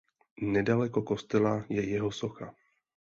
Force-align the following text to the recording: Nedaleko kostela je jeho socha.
Nedaleko 0.55 1.03
kostela 1.11 1.53
je 1.77 1.85
jeho 1.93 2.11
socha. 2.23 2.53